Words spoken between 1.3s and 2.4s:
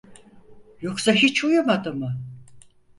uyumadı mı?